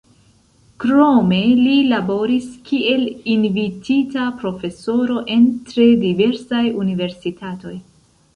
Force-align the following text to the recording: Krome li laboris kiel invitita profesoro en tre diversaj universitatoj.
Krome 0.83 1.41
li 1.59 1.73
laboris 1.91 2.47
kiel 2.69 3.03
invitita 3.33 4.25
profesoro 4.41 5.19
en 5.37 5.45
tre 5.69 5.87
diversaj 6.07 6.65
universitatoj. 6.87 7.77